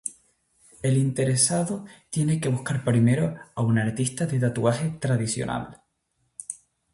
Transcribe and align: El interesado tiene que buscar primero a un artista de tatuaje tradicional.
El 0.81 0.97
interesado 0.97 1.85
tiene 2.09 2.41
que 2.41 2.49
buscar 2.49 2.83
primero 2.83 3.37
a 3.53 3.61
un 3.61 3.77
artista 3.77 4.25
de 4.25 4.39
tatuaje 4.39 4.97
tradicional. 4.99 5.83